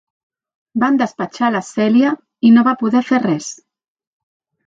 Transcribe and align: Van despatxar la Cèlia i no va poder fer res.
Van 0.83 0.95
despatxar 1.01 1.49
la 1.55 1.61
Cèlia 1.67 2.13
i 2.49 2.51
no 2.55 2.63
va 2.69 2.75
poder 2.81 3.05
fer 3.11 3.19
res. 3.29 3.51